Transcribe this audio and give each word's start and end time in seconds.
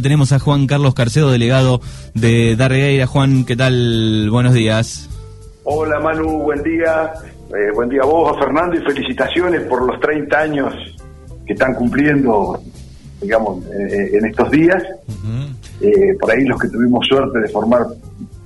Tenemos 0.00 0.30
a 0.30 0.38
Juan 0.38 0.68
Carlos 0.68 0.94
Carcedo, 0.94 1.32
delegado 1.32 1.80
de 2.14 2.54
Darregueira. 2.54 3.08
Juan, 3.08 3.44
¿qué 3.44 3.56
tal? 3.56 4.28
Buenos 4.30 4.54
días. 4.54 5.08
Hola 5.64 5.98
Manu, 5.98 6.38
buen 6.44 6.62
día. 6.62 7.14
Eh, 7.48 7.72
buen 7.74 7.88
día 7.88 8.02
a 8.02 8.06
vos, 8.06 8.32
a 8.32 8.38
Fernando, 8.38 8.76
y 8.76 8.78
felicitaciones 8.84 9.62
por 9.62 9.84
los 9.84 9.98
30 9.98 10.38
años 10.38 10.72
que 11.44 11.52
están 11.54 11.74
cumpliendo, 11.74 12.62
digamos, 13.20 13.64
eh, 13.66 14.10
en 14.12 14.26
estos 14.26 14.48
días. 14.52 14.80
Eh, 15.80 15.90
por 16.20 16.30
ahí 16.30 16.44
los 16.44 16.60
que 16.60 16.68
tuvimos 16.68 17.04
suerte 17.04 17.40
de 17.40 17.48
formar 17.48 17.84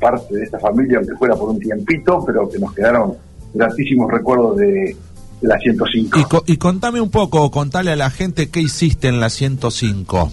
parte 0.00 0.34
de 0.34 0.45
esta 0.45 0.59
familia, 0.59 0.96
aunque 1.00 1.14
fuera 1.16 1.37
por 1.37 1.50
un 1.50 1.59
tiempito, 1.61 2.25
pero 2.27 2.48
que 2.48 2.59
nos 2.59 2.73
quedaron 2.73 3.12
gratísimos 3.53 4.11
recuerdos 4.11 4.57
de, 4.57 4.96
de 5.43 5.48
la 5.48 5.59
105. 5.59 6.19
Y, 6.19 6.25
co- 6.25 6.45
y 6.46 6.57
contame 6.57 6.98
un 7.03 7.11
poco, 7.11 7.50
contale 7.50 7.93
a 7.93 7.96
la 7.96 8.09
gente 8.09 8.48
qué 8.48 8.61
hiciste 8.62 9.09
en 9.09 9.21
la 9.21 9.29
105. 9.29 10.32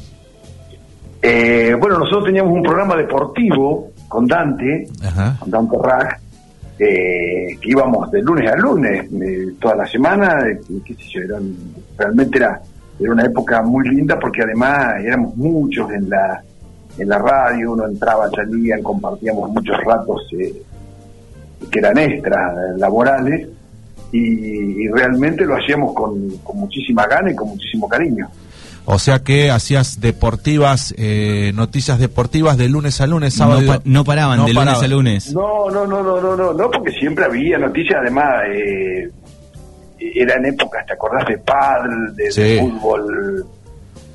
Eh, 1.22 1.76
bueno, 1.80 2.00
nosotros 2.00 2.26
teníamos 2.26 2.54
un 2.54 2.64
programa 2.64 2.96
deportivo 2.96 3.92
con 4.08 4.26
Dante, 4.26 4.88
Ajá. 5.04 5.36
con 5.40 5.52
Dante 5.52 5.78
Raj, 5.82 6.14
eh, 6.80 7.58
que 7.62 7.70
íbamos 7.70 8.10
de 8.12 8.22
lunes 8.22 8.50
a 8.52 8.56
lunes, 8.56 9.06
eh, 9.22 9.48
toda 9.60 9.76
la 9.76 9.86
semana, 9.88 10.40
eh, 10.50 10.60
qué 10.86 10.94
sé 10.94 11.02
yo, 11.14 11.22
eran- 11.22 11.54
realmente 11.98 12.38
era, 12.38 12.62
era 13.00 13.12
una 13.12 13.26
época 13.26 13.62
muy 13.62 13.90
linda 13.90 14.18
porque 14.18 14.44
además 14.44 14.96
éramos 15.04 15.36
muchos 15.36 15.92
en 15.92 16.10
la, 16.10 16.42
en 16.98 17.10
la 17.10 17.18
radio, 17.18 17.74
uno 17.74 17.86
entraba, 17.86 18.30
salían, 18.30 18.82
compartíamos 18.82 19.50
muchos 19.50 19.78
ratos 19.86 20.22
eh, 20.40 20.62
que 21.70 21.80
eran 21.80 21.98
extras 21.98 22.78
laborales 22.78 23.46
y, 24.14 24.84
y 24.84 24.88
realmente 24.88 25.44
lo 25.46 25.56
hacíamos 25.58 25.94
con, 25.94 26.30
con 26.44 26.58
muchísima 26.62 27.06
gana 27.08 27.30
y 27.32 27.36
con 27.36 27.50
muchísimo 27.50 27.90
cariño. 27.90 28.28
O 28.92 28.98
sea 28.98 29.20
que 29.20 29.52
hacías 29.52 30.02
deportivas, 30.02 30.96
eh, 30.98 31.52
noticias 31.54 32.00
deportivas 32.00 32.58
de 32.58 32.70
lunes 32.70 33.00
a 33.02 33.06
lunes, 33.06 33.36
sábado. 33.36 33.62
No, 33.62 33.68
pa- 33.68 33.82
no 33.86 34.04
paraban 34.04 34.40
No 34.40 34.46
de 34.48 34.54
lunes 34.54 34.82
a 34.82 34.88
lunes. 34.88 35.32
No, 35.32 35.70
no, 35.70 35.86
no, 35.86 36.02
no, 36.02 36.20
no, 36.20 36.36
no, 36.36 36.54
no, 36.54 36.72
porque 36.72 36.90
siempre 36.94 37.26
había 37.26 37.60
noticias, 37.60 38.00
además, 38.02 38.26
eh, 38.52 39.12
eran 40.00 40.44
épocas, 40.46 40.84
¿te 40.88 40.94
acordás 40.94 41.28
de 41.28 41.38
pádel, 41.38 42.16
de, 42.16 42.60
fútbol 42.62 43.46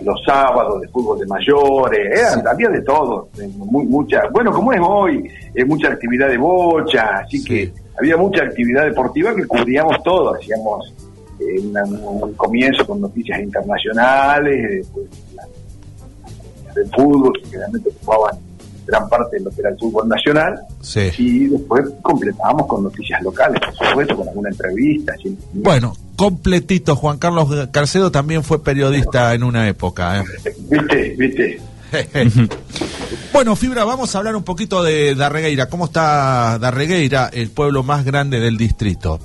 los 0.04 0.20
sábados, 0.26 0.80
de 0.80 0.88
fútbol 0.88 1.20
de 1.20 1.26
mayores, 1.26 2.00
eran, 2.18 2.44
había 2.48 2.68
de 2.68 2.82
todo, 2.82 3.28
eh, 3.40 3.48
muy, 3.56 3.86
mucha, 3.86 4.22
bueno, 4.32 4.50
como 4.52 4.72
es 4.72 4.80
hoy, 4.82 5.30
eh, 5.54 5.64
mucha 5.64 5.86
actividad 5.88 6.28
de 6.28 6.36
bocha, 6.36 7.20
así 7.24 7.38
Sí. 7.38 7.44
que 7.44 7.72
había 7.98 8.16
mucha 8.16 8.42
actividad 8.42 8.84
deportiva 8.86 9.32
que 9.36 9.46
cubríamos 9.46 10.02
todo, 10.02 10.34
hacíamos 10.34 10.92
una- 11.62 11.84
un 11.84 12.32
comienzo 12.34 12.86
con 12.86 13.00
noticias 13.00 13.40
internacionales, 13.40 14.54
eh, 14.54 14.76
después 14.78 15.06
las 15.34 15.46
del 16.74 16.90
fútbol, 16.90 17.32
que 17.40 17.48
generalmente 17.50 17.88
ocupaban 17.90 18.36
gran 18.86 19.08
parte 19.08 19.38
de 19.38 19.44
lo 19.44 19.50
que 19.50 19.60
era 19.62 19.70
el 19.70 19.78
fútbol 19.78 20.08
nacional, 20.08 20.60
Sí. 20.82 21.08
y 21.16 21.46
después 21.46 21.84
completábamos 22.02 22.66
con 22.66 22.82
noticias 22.84 23.22
locales, 23.22 23.58
por 23.60 23.88
supuesto, 23.88 24.16
con 24.16 24.28
alguna 24.28 24.50
entrevista. 24.50 25.14
Bueno, 25.54 25.94
completito, 26.16 26.94
Juan 26.96 27.18
Carlos 27.18 27.48
Carcedo 27.70 28.10
también 28.12 28.42
fue 28.44 28.62
periodista 28.62 29.32
en 29.34 29.42
una 29.44 29.68
época. 29.68 30.20
¿eh? 30.20 30.24
¿Viste? 30.68 31.14
¿Viste? 31.18 31.60
bueno, 33.32 33.56
Fibra, 33.56 33.84
vamos 33.84 34.14
a 34.14 34.18
hablar 34.18 34.36
un 34.36 34.42
poquito 34.42 34.82
de 34.82 35.14
Darregueira. 35.14 35.68
¿Cómo 35.68 35.84
está 35.86 36.58
Darregueira, 36.58 37.30
el 37.32 37.50
pueblo 37.50 37.82
más 37.82 38.04
grande 38.04 38.40
del 38.40 38.56
distrito? 38.56 39.18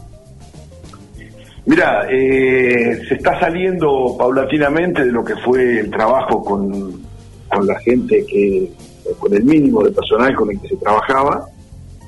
Mira, 1.70 2.08
eh, 2.10 3.00
se 3.08 3.14
está 3.14 3.40
saliendo 3.40 4.16
paulatinamente 4.18 5.06
de 5.06 5.12
lo 5.12 5.24
que 5.24 5.36
fue 5.36 5.82
el 5.82 5.92
trabajo 5.92 6.44
con, 6.44 7.00
con 7.48 7.68
la 7.68 7.80
gente 7.82 8.26
que, 8.26 8.72
con 9.20 9.32
el 9.36 9.44
mínimo 9.44 9.84
de 9.84 9.92
personal 9.92 10.36
con 10.36 10.50
el 10.50 10.60
que 10.60 10.70
se 10.70 10.78
trabajaba. 10.78 11.46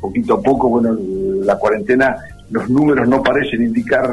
Poquito 0.02 0.34
a 0.34 0.42
poco, 0.42 0.68
bueno, 0.68 0.98
la 1.44 1.60
cuarentena, 1.60 2.16
los 2.50 2.68
números 2.72 3.08
no 3.08 3.22
parecen 3.22 3.62
indicar 3.62 4.10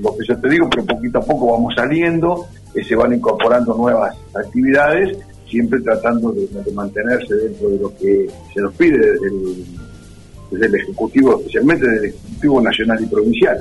lo 0.00 0.16
que 0.16 0.24
yo 0.26 0.40
te 0.40 0.48
digo, 0.48 0.70
pero 0.70 0.86
poquito 0.86 1.18
a 1.18 1.22
poco 1.22 1.52
vamos 1.52 1.74
saliendo, 1.76 2.46
eh, 2.74 2.82
se 2.82 2.96
van 2.96 3.12
incorporando 3.12 3.74
nuevas 3.74 4.16
actividades, 4.34 5.18
siempre 5.50 5.82
tratando 5.82 6.32
de, 6.32 6.48
mantenerse 6.72 7.34
dentro 7.34 7.68
de 7.68 7.78
lo 7.78 7.94
que 7.94 8.26
se 8.54 8.60
nos 8.62 8.72
pide 8.72 8.96
desde 8.96 9.26
el, 9.26 9.66
desde 10.50 10.64
el 10.66 10.74
Ejecutivo, 10.76 11.38
especialmente 11.40 11.86
del 11.86 12.04
Ejecutivo 12.06 12.62
Nacional 12.62 13.02
y 13.02 13.06
Provincial. 13.06 13.58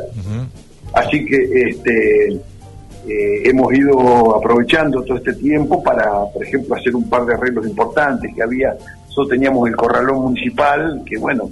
Así 0.93 1.25
que 1.25 1.69
este, 1.69 2.33
eh, 3.07 3.49
hemos 3.49 3.73
ido 3.73 4.35
aprovechando 4.35 5.03
todo 5.03 5.17
este 5.17 5.33
tiempo 5.33 5.81
para, 5.81 6.25
por 6.25 6.43
ejemplo, 6.43 6.75
hacer 6.75 6.95
un 6.95 7.09
par 7.09 7.25
de 7.25 7.33
arreglos 7.33 7.65
importantes 7.65 8.33
que 8.35 8.43
había. 8.43 8.75
Nosotros 9.07 9.29
teníamos 9.29 9.67
el 9.69 9.75
corralón 9.75 10.21
municipal, 10.21 11.01
que 11.05 11.17
bueno, 11.17 11.49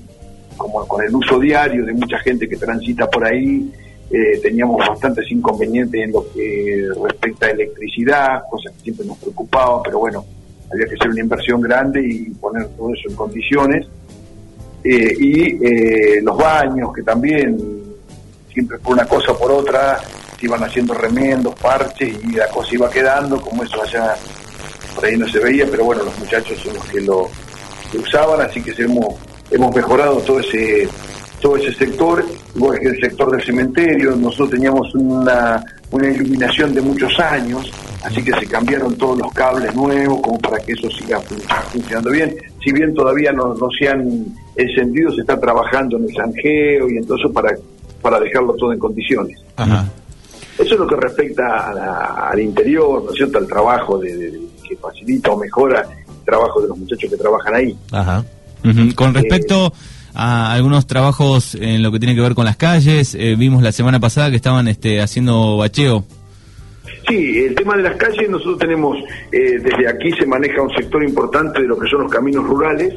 como 0.57 0.85
con 0.87 1.03
el 1.03 1.15
uso 1.15 1.39
diario 1.39 1.85
de 1.85 1.93
mucha 1.93 2.19
gente 2.19 2.47
que 2.47 2.57
transita 2.57 3.09
por 3.09 3.25
ahí, 3.25 3.71
eh, 4.11 4.39
teníamos 4.41 4.77
bastantes 4.87 5.31
inconvenientes 5.31 6.01
en 6.01 6.11
lo 6.11 6.25
que 6.33 6.87
respecta 7.01 7.45
a 7.45 7.49
electricidad, 7.51 8.41
cosas 8.49 8.73
que 8.73 8.81
siempre 8.81 9.05
nos 9.05 9.17
preocupaban, 9.17 9.81
pero 9.83 9.99
bueno, 9.99 10.25
había 10.71 10.85
que 10.85 10.95
hacer 10.95 11.09
una 11.09 11.21
inversión 11.21 11.61
grande 11.61 12.01
y 12.03 12.29
poner 12.31 12.67
todo 12.69 12.93
eso 12.93 13.09
en 13.09 13.15
condiciones. 13.15 13.87
Eh, 14.83 15.13
y 15.19 15.65
eh, 15.65 16.21
los 16.21 16.37
baños, 16.37 16.93
que 16.93 17.03
también 17.03 17.57
siempre 18.53 18.77
por 18.79 18.93
una 18.93 19.05
cosa 19.05 19.31
o 19.31 19.37
por 19.39 19.51
otra 19.51 19.99
se 20.39 20.45
iban 20.45 20.63
haciendo 20.63 20.93
remendos, 20.93 21.53
parches 21.55 22.15
y 22.23 22.31
la 22.33 22.47
cosa 22.47 22.69
iba 22.73 22.89
quedando, 22.89 23.39
como 23.41 23.63
eso 23.63 23.81
allá 23.81 24.15
por 24.95 25.05
ahí 25.05 25.17
no 25.17 25.27
se 25.27 25.39
veía, 25.39 25.65
pero 25.69 25.83
bueno, 25.85 26.03
los 26.03 26.17
muchachos 26.19 26.57
son 26.59 26.73
los 26.75 26.85
que 26.85 27.01
lo 27.01 27.29
usaban, 27.97 28.41
así 28.41 28.61
que 28.61 28.71
hemos, 28.81 29.15
hemos 29.51 29.75
mejorado 29.75 30.17
todo 30.19 30.39
ese 30.39 30.87
todo 31.41 31.55
ese 31.55 31.73
sector, 31.73 32.25
igual 32.53 32.77
que 32.79 32.87
el 32.89 32.99
sector 32.99 33.31
del 33.31 33.41
cementerio, 33.45 34.13
nosotros 34.13 34.49
teníamos 34.49 34.93
una, 34.93 35.63
una 35.91 36.07
iluminación 36.09 36.73
de 36.73 36.81
muchos 36.81 37.17
años, 37.17 37.71
así 38.03 38.21
que 38.21 38.33
se 38.33 38.45
cambiaron 38.45 38.93
todos 38.97 39.19
los 39.19 39.31
cables 39.31 39.73
nuevos 39.73 40.19
como 40.21 40.37
para 40.39 40.57
que 40.57 40.73
eso 40.73 40.89
siga 40.89 41.17
fun- 41.21 41.39
funcionando 41.71 42.09
bien. 42.11 42.35
Si 42.61 42.73
bien 42.73 42.93
todavía 42.93 43.31
no, 43.31 43.53
no 43.53 43.69
se 43.71 43.87
han 43.87 44.25
encendido, 44.57 45.13
se 45.13 45.21
está 45.21 45.39
trabajando 45.39 45.95
en 45.95 46.03
el 46.09 46.13
zanjeo 46.13 46.89
y 46.89 46.97
entonces 46.97 47.31
para, 47.33 47.55
para 48.01 48.19
dejarlo 48.19 48.53
todo 48.55 48.71
en 48.73 48.79
condiciones. 48.79 49.37
Ajá. 49.55 49.87
Eso 50.57 50.73
es 50.73 50.79
lo 50.79 50.87
que 50.87 50.95
respecta 50.95 51.69
a 51.69 51.73
la- 51.73 52.29
al 52.31 52.39
interior, 52.39 53.03
¿no 53.03 53.11
es 53.11 53.15
cierto?, 53.17 53.37
al 53.37 53.47
trabajo 53.47 53.97
de, 53.97 54.15
de- 54.15 54.39
que 54.67 54.75
facilita 54.75 55.31
o 55.31 55.37
mejora 55.37 55.81
el 55.81 56.25
trabajo 56.25 56.61
de 56.61 56.67
los 56.67 56.77
muchachos 56.77 57.09
que 57.09 57.17
trabajan 57.17 57.55
ahí. 57.55 57.75
Ajá. 57.91 58.23
Con 58.95 59.13
respecto 59.13 59.71
a 60.13 60.51
algunos 60.53 60.85
trabajos 60.85 61.55
en 61.55 61.81
lo 61.81 61.91
que 61.91 61.99
tiene 61.99 62.13
que 62.13 62.21
ver 62.21 62.35
con 62.35 62.43
las 62.45 62.57
calles, 62.57 63.15
eh, 63.15 63.35
vimos 63.37 63.63
la 63.63 63.71
semana 63.71 63.99
pasada 63.99 64.29
que 64.29 64.35
estaban 64.35 64.67
este, 64.67 65.01
haciendo 65.01 65.57
bacheo. 65.57 66.03
Sí, 67.07 67.39
el 67.39 67.55
tema 67.55 67.75
de 67.77 67.83
las 67.83 67.95
calles, 67.95 68.29
nosotros 68.29 68.59
tenemos, 68.59 68.97
eh, 69.31 69.57
desde 69.59 69.87
aquí 69.87 70.11
se 70.19 70.25
maneja 70.25 70.61
un 70.61 70.69
sector 70.75 71.03
importante 71.03 71.61
de 71.61 71.67
lo 71.67 71.77
que 71.79 71.87
son 71.89 72.01
los 72.01 72.11
caminos 72.11 72.43
rurales, 72.45 72.93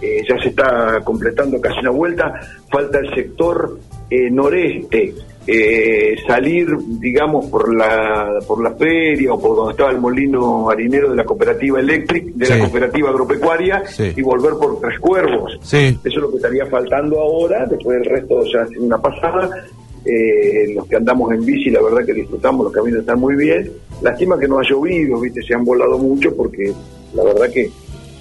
eh, 0.00 0.22
ya 0.28 0.36
se 0.42 0.48
está 0.50 1.00
completando 1.02 1.60
casi 1.60 1.78
una 1.80 1.90
vuelta, 1.90 2.32
falta 2.70 2.98
el 2.98 3.12
sector 3.14 3.78
eh, 4.14 4.30
noreste, 4.30 5.14
eh, 5.46 6.14
salir, 6.26 6.66
digamos, 7.00 7.46
por 7.46 7.74
la 7.74 8.38
por 8.46 8.62
la 8.62 8.72
feria 8.76 9.32
o 9.32 9.40
por 9.40 9.56
donde 9.56 9.72
estaba 9.72 9.90
el 9.90 9.98
molino 9.98 10.68
harinero 10.70 11.10
de 11.10 11.16
la 11.16 11.24
cooperativa 11.24 11.80
eléctrica, 11.80 12.30
de 12.34 12.46
Sí. 12.46 12.52
la 12.52 12.58
cooperativa 12.60 13.08
agropecuaria, 13.10 13.82
Sí. 13.86 14.12
y 14.16 14.22
volver 14.22 14.52
por 14.60 14.80
Tres 14.80 14.98
Cuervos. 15.00 15.58
Sí. 15.62 15.98
Eso 16.04 16.16
es 16.16 16.16
lo 16.16 16.30
que 16.30 16.36
estaría 16.36 16.66
faltando 16.66 17.18
ahora, 17.20 17.66
después 17.66 17.98
del 17.98 18.06
resto 18.10 18.42
ya 18.52 18.62
es 18.70 18.76
una 18.78 19.00
pasada. 19.00 19.50
Eh, 20.04 20.74
los 20.74 20.86
que 20.88 20.96
andamos 20.96 21.32
en 21.32 21.44
bici, 21.44 21.70
la 21.70 21.80
verdad 21.80 22.04
que 22.04 22.12
disfrutamos, 22.12 22.64
los 22.64 22.72
caminos 22.72 23.00
están 23.00 23.20
muy 23.20 23.36
bien. 23.36 23.70
Lástima 24.02 24.38
que 24.38 24.48
no 24.48 24.58
ha 24.58 24.62
llovido, 24.68 25.20
viste, 25.20 25.40
se 25.42 25.54
han 25.54 25.64
volado 25.64 25.96
mucho 25.96 26.34
porque 26.36 26.72
la 27.14 27.22
verdad 27.24 27.48
que 27.52 27.70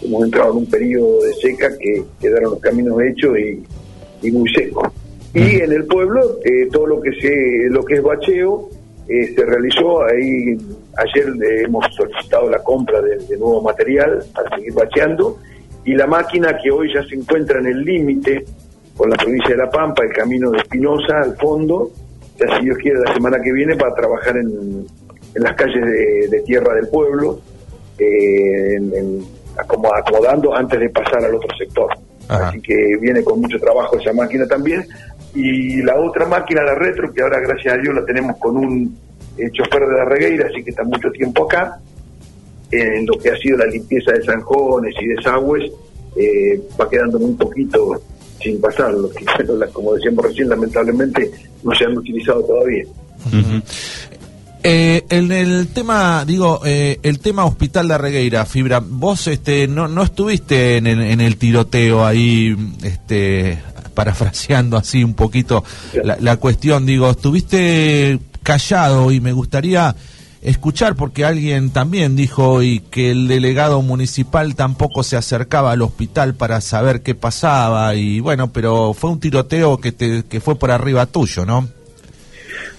hemos 0.03 0.23
entrado 0.23 0.51
en 0.51 0.57
un 0.59 0.65
periodo 0.67 1.21
de 1.23 1.33
seca 1.33 1.69
que 1.79 2.03
quedaron 2.19 2.51
los 2.51 2.59
caminos 2.59 2.95
hechos 3.01 3.35
y, 3.37 4.27
y 4.27 4.31
muy 4.31 4.47
secos. 4.53 4.87
Y 5.33 5.61
en 5.61 5.71
el 5.71 5.85
pueblo, 5.85 6.39
eh, 6.43 6.67
todo 6.71 6.87
lo 6.87 7.01
que 7.01 7.11
se, 7.13 7.69
lo 7.69 7.83
que 7.85 7.95
es 7.95 8.03
bacheo, 8.03 8.69
eh, 9.07 9.33
se 9.35 9.45
realizó 9.45 10.03
ahí, 10.03 10.57
ayer 10.97 11.29
le 11.35 11.61
hemos 11.63 11.85
solicitado 11.95 12.49
la 12.49 12.59
compra 12.59 13.01
de, 13.01 13.17
de 13.17 13.37
nuevo 13.37 13.61
material 13.61 14.23
para 14.33 14.55
seguir 14.55 14.73
bacheando, 14.73 15.37
y 15.85 15.93
la 15.95 16.05
máquina 16.05 16.57
que 16.61 16.69
hoy 16.69 16.93
ya 16.93 17.01
se 17.07 17.15
encuentra 17.15 17.59
en 17.59 17.67
el 17.67 17.81
límite 17.83 18.45
con 18.95 19.09
la 19.09 19.15
provincia 19.15 19.49
de 19.51 19.57
La 19.57 19.69
Pampa, 19.69 20.03
el 20.03 20.11
camino 20.13 20.51
de 20.51 20.59
Espinosa 20.59 21.21
al 21.23 21.35
fondo, 21.37 21.91
ya 22.37 22.57
si 22.57 22.65
Dios 22.65 22.77
quiere 22.77 22.99
la 22.99 23.13
semana 23.13 23.37
que 23.41 23.51
viene 23.53 23.75
para 23.75 23.95
trabajar 23.95 24.35
en, 24.37 24.85
en 25.35 25.43
las 25.43 25.55
calles 25.55 25.81
de, 25.85 26.27
de 26.29 26.41
tierra 26.41 26.73
del 26.75 26.87
pueblo, 26.89 27.39
eh, 27.97 28.75
en- 28.75 28.93
en- 28.95 29.23
acomo- 29.57 29.93
acomodando 29.95 30.53
antes 30.53 30.79
de 30.79 30.89
pasar 30.89 31.23
al 31.25 31.35
otro 31.35 31.49
sector. 31.57 31.87
Ajá. 32.27 32.49
Así 32.49 32.61
que 32.61 32.75
viene 32.99 33.23
con 33.23 33.39
mucho 33.41 33.59
trabajo 33.59 33.97
esa 33.97 34.13
máquina 34.13 34.47
también. 34.47 34.85
Y 35.33 35.81
la 35.81 35.99
otra 35.99 36.25
máquina, 36.25 36.63
la 36.63 36.75
retro, 36.75 37.13
que 37.13 37.21
ahora 37.21 37.39
gracias 37.39 37.73
a 37.73 37.77
Dios 37.77 37.95
la 37.95 38.05
tenemos 38.05 38.37
con 38.37 38.57
un 38.57 38.97
eh, 39.37 39.49
chofer 39.51 39.81
de 39.87 39.97
la 39.97 40.05
regueira, 40.05 40.47
así 40.47 40.63
que 40.63 40.71
está 40.71 40.83
mucho 40.83 41.09
tiempo 41.11 41.45
acá. 41.45 41.79
en 42.71 43.05
lo 43.05 43.17
que 43.17 43.29
ha 43.29 43.37
sido 43.37 43.57
la 43.57 43.65
limpieza 43.65 44.11
de 44.13 44.23
zanjones 44.23 44.93
y 45.01 45.07
desagües, 45.07 45.71
eh, 46.15 46.61
va 46.79 46.89
quedando 46.89 47.19
muy 47.19 47.33
poquito 47.33 48.01
sin 48.41 48.59
pasar, 48.59 48.93
los 48.93 49.13
que, 49.13 49.25
como 49.73 49.93
decíamos 49.93 50.25
recién, 50.25 50.49
lamentablemente 50.49 51.31
no 51.63 51.73
se 51.75 51.85
han 51.85 51.97
utilizado 51.97 52.43
todavía. 52.43 52.83
Eh, 54.63 55.05
en 55.09 55.31
el 55.31 55.69
tema, 55.69 56.23
digo, 56.25 56.61
eh, 56.63 56.99
el 57.01 57.19
tema 57.19 57.45
Hospital 57.45 57.87
de 57.87 57.97
Regueira, 57.97 58.45
Fibra, 58.45 58.79
vos 58.79 59.25
este, 59.27 59.67
no, 59.67 59.87
no 59.87 60.03
estuviste 60.03 60.77
en 60.77 60.85
el, 60.85 61.01
en 61.01 61.19
el 61.19 61.37
tiroteo 61.37 62.05
ahí, 62.05 62.55
este, 62.83 63.57
parafraseando 63.95 64.77
así 64.77 65.03
un 65.03 65.15
poquito 65.15 65.63
la, 66.03 66.15
la, 66.19 66.37
cuestión, 66.37 66.85
digo, 66.85 67.09
estuviste 67.09 68.19
callado 68.43 69.11
y 69.11 69.19
me 69.19 69.33
gustaría 69.33 69.95
escuchar 70.41 70.95
porque 70.95 71.25
alguien 71.25 71.71
también 71.71 72.15
dijo 72.15 72.47
hoy 72.47 72.83
que 72.91 73.11
el 73.11 73.27
delegado 73.27 73.81
municipal 73.81 74.55
tampoco 74.55 75.01
se 75.01 75.17
acercaba 75.17 75.71
al 75.71 75.81
hospital 75.81 76.35
para 76.35 76.61
saber 76.61 77.01
qué 77.01 77.15
pasaba 77.15 77.95
y 77.95 78.19
bueno, 78.19 78.51
pero 78.51 78.93
fue 78.93 79.09
un 79.09 79.19
tiroteo 79.19 79.79
que, 79.79 79.91
te, 79.91 80.23
que 80.23 80.39
fue 80.39 80.55
por 80.55 80.69
arriba 80.69 81.07
tuyo, 81.07 81.45
¿no? 81.45 81.67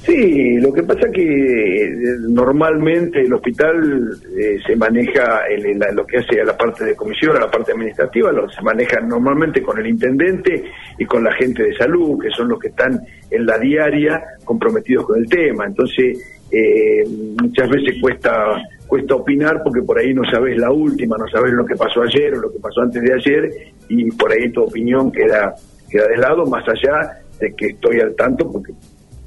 Sí, 0.05 0.59
lo 0.59 0.73
que 0.73 0.83
pasa 0.83 1.09
que 1.13 1.85
eh, 1.85 1.91
normalmente 2.29 3.21
el 3.21 3.33
hospital 3.33 4.11
eh, 4.37 4.59
se 4.67 4.75
maneja 4.75 5.43
en, 5.49 5.79
lo 5.95 6.05
que 6.05 6.19
hace 6.19 6.41
a 6.41 6.45
la 6.45 6.57
parte 6.57 6.85
de 6.85 6.97
comisión, 6.97 7.37
a 7.37 7.41
la 7.41 7.51
parte 7.51 7.71
administrativa, 7.71 8.33
lo, 8.33 8.51
se 8.51 8.61
maneja 8.63 9.01
normalmente 9.01 9.63
con 9.63 9.79
el 9.79 9.87
intendente 9.87 10.65
y 10.99 11.05
con 11.05 11.23
la 11.23 11.33
gente 11.35 11.63
de 11.63 11.77
salud, 11.77 12.21
que 12.21 12.31
son 12.31 12.49
los 12.49 12.59
que 12.59 12.69
están 12.69 13.01
en 13.31 13.47
la 13.47 13.59
diaria 13.59 14.21
comprometidos 14.45 15.07
con 15.07 15.21
el 15.21 15.29
tema. 15.29 15.67
Entonces, 15.67 16.19
eh, 16.51 17.05
muchas 17.41 17.71
veces 17.71 17.97
cuesta 18.01 18.61
cuesta 18.89 19.15
opinar 19.15 19.63
porque 19.63 19.81
por 19.81 19.99
ahí 19.99 20.13
no 20.13 20.23
sabes 20.31 20.59
la 20.59 20.71
última, 20.71 21.17
no 21.17 21.27
sabes 21.29 21.53
lo 21.53 21.65
que 21.65 21.77
pasó 21.77 22.03
ayer 22.03 22.35
o 22.35 22.41
lo 22.41 22.53
que 22.53 22.59
pasó 22.59 22.83
antes 22.83 23.01
de 23.03 23.15
ayer 23.15 23.51
y 23.89 24.11
por 24.11 24.31
ahí 24.31 24.51
tu 24.51 24.65
opinión 24.65 25.11
queda 25.11 25.55
queda 25.89 26.09
de 26.09 26.17
lado, 26.17 26.45
más 26.45 26.65
allá 26.69 27.23
de 27.39 27.55
que 27.55 27.69
estoy 27.69 28.01
al 28.01 28.15
tanto 28.15 28.51
porque 28.51 28.73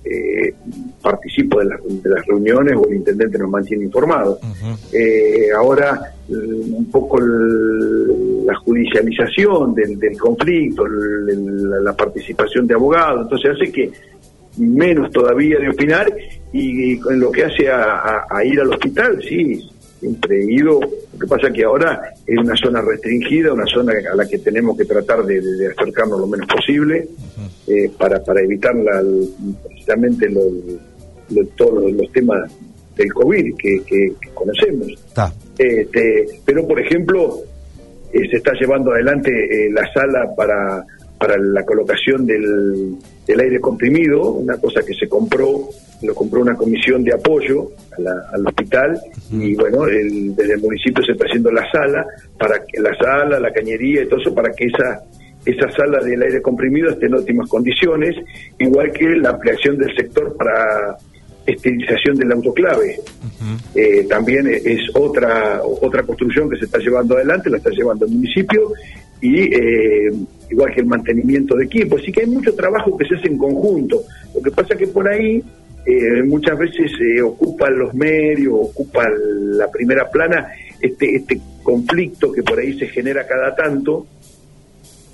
eh, 0.05 0.53
participo 1.01 1.59
de, 1.59 1.65
las 1.65 2.25
reuniones 2.27 2.75
o 2.75 2.87
el 2.87 2.97
intendente 2.97 3.39
nos 3.39 3.49
mantiene 3.49 3.85
informados. 3.85 4.39
Eh, 4.93 5.47
ahora, 5.55 6.13
un 6.29 6.87
poco 6.91 7.19
la 7.19 8.55
judicialización 8.55 9.73
del, 9.73 10.17
conflicto, 10.17 10.85
la 10.87 11.93
participación 11.93 12.67
de 12.67 12.75
abogados, 12.75 13.23
entonces 13.23 13.51
hace 13.51 13.71
que 13.71 13.91
menos 14.57 15.11
todavía 15.11 15.59
de 15.59 15.69
opinar 15.69 16.11
y, 16.53 16.93
en 16.93 17.19
lo 17.19 17.31
que 17.31 17.45
hace 17.45 17.69
a, 17.69 18.25
ir 18.43 18.59
al 18.59 18.69
hospital, 18.69 19.19
sí, 19.27 19.69
ido. 20.49 20.79
Lo 20.79 21.19
que 21.19 21.27
pasa 21.27 21.51
que 21.51 21.63
ahora 21.63 22.13
es 22.25 22.37
una 22.37 22.55
zona 22.55 22.81
restringida, 22.81 23.53
una 23.53 23.65
zona 23.65 23.93
a 24.11 24.15
la 24.15 24.27
que 24.27 24.39
tenemos 24.39 24.77
que 24.77 24.85
tratar 24.85 25.23
de, 25.25 25.39
acercarnos 25.77 26.19
lo 26.19 26.27
menos 26.27 26.47
posible 26.47 27.07
eh, 27.67 27.89
para, 27.97 28.23
para 28.23 28.41
evitar 28.41 28.75
la, 28.75 29.01
precisamente 29.67 30.27
todos 31.55 31.91
los, 31.91 32.11
temas 32.11 32.51
del 32.95 33.13
COVID 33.13 33.55
que, 33.57 34.13
conocemos. 34.33 34.87
Este, 35.57 36.25
pero, 36.45 36.67
por 36.67 36.79
ejemplo, 36.79 37.39
eh, 38.11 38.29
se 38.29 38.37
está 38.37 38.53
llevando 38.59 38.91
adelante 38.91 39.29
eh, 39.29 39.69
la 39.71 39.91
sala 39.93 40.33
para, 40.35 40.85
para 41.17 41.37
la 41.37 41.63
colocación 41.63 42.25
del, 42.25 42.95
del 43.25 43.39
aire 43.39 43.59
comprimido, 43.59 44.31
una 44.31 44.57
cosa 44.57 44.81
que 44.83 44.93
se 44.93 45.07
compró 45.07 45.69
lo 46.01 46.13
compró 46.13 46.41
una 46.41 46.55
comisión 46.55 47.03
de 47.03 47.13
apoyo 47.13 47.71
al 48.33 48.45
hospital 48.45 48.99
y 49.31 49.55
bueno, 49.55 49.85
el, 49.87 50.35
desde 50.35 50.53
el 50.53 50.61
municipio 50.61 51.03
se 51.03 51.13
está 51.13 51.25
haciendo 51.25 51.51
la 51.51 51.69
sala, 51.71 52.05
para 52.37 52.59
que 52.65 52.79
la 52.81 52.95
sala, 52.95 53.39
la 53.39 53.51
cañería 53.51 54.03
y 54.03 54.07
todo 54.07 54.19
eso, 54.19 54.33
para 54.33 54.51
que 54.51 54.65
esa, 54.65 55.01
esa 55.45 55.69
sala 55.71 55.99
del 56.03 56.21
aire 56.21 56.41
comprimido 56.41 56.89
esté 56.89 57.07
en 57.07 57.15
óptimas 57.15 57.49
condiciones, 57.49 58.15
igual 58.59 58.91
que 58.91 59.07
la 59.15 59.31
ampliación 59.31 59.77
del 59.77 59.95
sector 59.95 60.35
para 60.35 60.97
estilización 61.45 62.15
del 62.15 62.31
autoclave. 62.31 62.99
Eh, 63.75 64.05
también 64.09 64.47
es 64.47 64.81
otra, 64.95 65.61
otra 65.63 66.01
construcción 66.03 66.49
que 66.49 66.57
se 66.57 66.65
está 66.65 66.79
llevando 66.79 67.15
adelante, 67.15 67.49
la 67.49 67.57
está 67.57 67.69
llevando 67.69 68.05
el 68.05 68.11
municipio, 68.11 68.73
y 69.21 69.53
eh, 69.53 70.11
igual 70.49 70.73
que 70.73 70.81
el 70.81 70.87
mantenimiento 70.87 71.55
de 71.55 71.65
equipos. 71.65 72.01
Así 72.01 72.11
que 72.11 72.21
hay 72.21 72.27
mucho 72.27 72.53
trabajo 72.55 72.97
que 72.97 73.05
se 73.05 73.15
hace 73.15 73.27
en 73.27 73.37
conjunto. 73.37 74.03
Lo 74.33 74.41
que 74.41 74.51
pasa 74.51 74.75
que 74.75 74.87
por 74.87 75.07
ahí 75.07 75.43
eh, 75.85 76.23
muchas 76.23 76.57
veces 76.57 76.91
se 76.97 77.21
ocupan 77.21 77.77
los 77.77 77.93
medios, 77.93 78.53
ocupa 78.53 79.03
la 79.09 79.69
primera 79.69 80.09
plana 80.09 80.47
este, 80.81 81.15
este 81.15 81.39
conflicto 81.63 82.31
que 82.31 82.43
por 82.43 82.59
ahí 82.59 82.77
se 82.77 82.87
genera 82.87 83.25
cada 83.27 83.55
tanto 83.55 84.05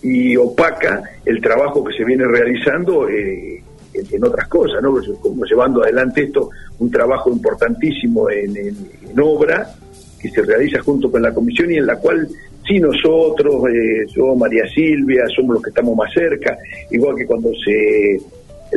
y 0.02 0.36
opaca 0.36 1.04
el 1.26 1.42
trabajo 1.42 1.84
que 1.84 1.96
se 1.96 2.04
viene 2.04 2.26
realizando 2.26 3.08
eh, 3.08 3.62
en, 3.94 4.24
otras 4.24 4.48
cosas, 4.48 4.82
¿no? 4.82 4.96
Como 5.20 5.46
llevando 5.46 5.84
adelante 5.84 6.24
esto, 6.24 6.50
un 6.80 6.90
trabajo 6.90 7.30
importantísimo 7.32 8.30
en, 8.30 8.76
obra 9.20 9.74
que 10.22 10.30
se 10.30 10.42
realiza 10.44 10.80
junto 10.82 11.10
con 11.12 11.22
la 11.22 11.34
comisión 11.34 11.72
y 11.72 11.78
en 11.78 11.86
la 11.86 11.98
cual 11.98 12.28
sí 12.68 12.80
nosotros, 12.80 13.64
eh, 13.70 14.06
yo, 14.16 14.36
María 14.36 14.68
Silvia, 14.74 15.24
somos 15.36 15.56
los 15.56 15.64
que 15.64 15.70
estamos 15.70 15.96
más 15.96 16.14
cerca, 16.14 16.58
igual 16.92 17.16
que 17.16 17.26
cuando 17.26 17.52
se 17.56 18.22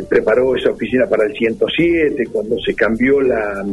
preparó 0.09 0.55
esa 0.55 0.71
oficina 0.71 1.07
para 1.07 1.25
el 1.25 1.33
107, 1.33 2.27
cuando 2.31 2.59
se 2.59 2.73
cambió 2.73 3.21
la 3.21 3.63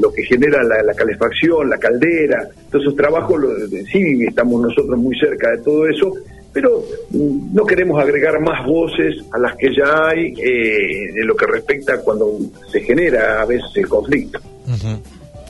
lo 0.00 0.12
que 0.12 0.22
genera 0.22 0.62
la, 0.62 0.94
calefacción, 0.94 1.68
la 1.68 1.78
caldera, 1.78 2.48
todos 2.70 2.84
esos 2.84 2.96
trabajos, 2.96 3.42
sí 3.90 4.24
estamos 4.26 4.62
nosotros 4.62 4.98
muy 4.98 5.18
cerca 5.18 5.50
de 5.50 5.58
todo 5.58 5.88
eso, 5.88 6.12
pero 6.52 6.82
mm, 7.10 7.54
no 7.54 7.64
queremos 7.64 8.00
agregar 8.00 8.40
más 8.40 8.64
voces 8.66 9.16
a 9.32 9.38
las 9.38 9.56
que 9.56 9.74
ya 9.74 10.08
hay 10.08 10.32
eh, 10.38 11.10
en 11.16 11.26
lo 11.26 11.34
que 11.34 11.46
respecta 11.46 12.00
cuando 12.02 12.38
se 12.70 12.80
genera 12.80 13.42
a 13.42 13.46
veces 13.46 13.70
el 13.74 13.88
conflicto. 13.88 14.38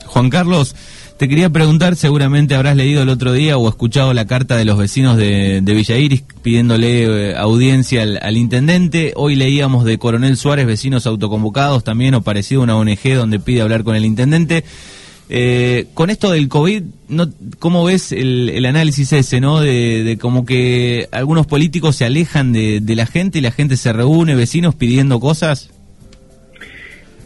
Juan 0.07 0.29
Carlos, 0.29 0.75
te 1.21 1.29
quería 1.29 1.51
preguntar, 1.51 1.95
seguramente 1.95 2.55
habrás 2.55 2.75
leído 2.75 3.03
el 3.03 3.09
otro 3.09 3.31
día 3.31 3.55
o 3.55 3.69
escuchado 3.69 4.11
la 4.11 4.25
carta 4.25 4.57
de 4.57 4.65
los 4.65 4.75
vecinos 4.75 5.17
de, 5.17 5.61
Villa 5.63 5.95
Iris 5.95 6.23
pidiéndole 6.41 7.03
eh, 7.29 7.35
audiencia 7.37 8.01
al, 8.01 8.37
intendente. 8.37 9.13
Hoy 9.15 9.35
leíamos 9.35 9.85
de 9.85 9.99
Coronel 9.99 10.35
Suárez, 10.35 10.65
vecinos 10.65 11.05
autoconvocados 11.05 11.83
también, 11.83 12.15
o 12.15 12.23
parecido 12.23 12.61
a 12.61 12.63
una 12.63 12.75
ONG 12.75 13.13
donde 13.15 13.39
pide 13.39 13.61
hablar 13.61 13.83
con 13.83 13.95
el 13.95 14.03
intendente. 14.03 14.63
Eh, 15.29 15.85
con 15.93 16.09
esto 16.09 16.31
del 16.31 16.49
COVID, 16.49 16.83
¿cómo 17.59 17.83
ves 17.83 18.11
el, 18.13 18.65
análisis 18.65 19.13
ese, 19.13 19.39
no? 19.39 19.59
De, 19.61 20.17
como 20.19 20.43
que 20.43 21.07
algunos 21.11 21.45
políticos 21.45 21.97
se 21.97 22.05
alejan 22.05 22.51
de, 22.51 22.79
de 22.81 22.95
la 22.95 23.05
gente 23.05 23.37
y 23.37 23.41
la 23.41 23.51
gente 23.51 23.77
se 23.77 23.93
reúne, 23.93 24.33
vecinos 24.33 24.73
pidiendo 24.73 25.19
cosas. 25.19 25.69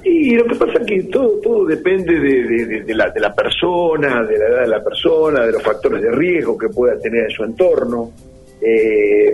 Y 0.08 0.36
lo 0.36 0.46
que 0.46 0.56
pasa 0.56 0.80
es 0.80 0.86
que 0.86 1.04
todo, 1.04 1.40
todo 1.42 1.66
depende 1.66 2.14
de, 2.20 2.94
la, 2.94 3.10
de 3.10 3.20
la 3.20 3.34
persona, 3.34 4.24
de 4.24 4.38
la 4.38 4.46
edad 4.46 4.62
de 4.62 4.68
la 4.68 4.84
persona, 4.84 5.44
de 5.44 5.52
los 5.52 5.64
factores 5.64 6.00
de 6.00 6.12
riesgo 6.12 6.56
que 6.56 6.70
pueda 6.70 6.98
tener 7.00 7.24
en 7.24 7.30
su 7.32 7.44
entorno. 7.44 8.12
Eh, 8.62 9.34